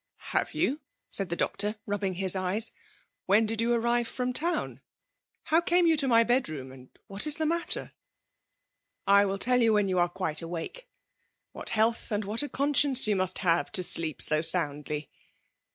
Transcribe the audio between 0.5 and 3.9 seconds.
youP*' said the doctor, rubbing his eyes. "When did you